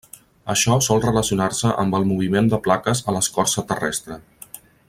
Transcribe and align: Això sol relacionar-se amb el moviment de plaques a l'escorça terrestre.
Això 0.53 0.77
sol 0.85 1.03
relacionar-se 1.03 1.75
amb 1.83 1.99
el 1.99 2.09
moviment 2.13 2.51
de 2.55 2.63
plaques 2.69 3.07
a 3.13 3.19
l'escorça 3.19 3.69
terrestre. 3.73 4.23